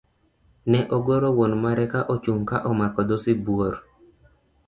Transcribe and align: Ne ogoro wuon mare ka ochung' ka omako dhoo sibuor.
Ne 0.71 0.79
ogoro 0.95 1.27
wuon 1.37 1.53
mare 1.63 1.85
ka 1.93 1.99
ochung' 2.13 2.45
ka 2.49 2.57
omako 2.69 3.01
dhoo 3.07 3.21
sibuor. 3.23 3.73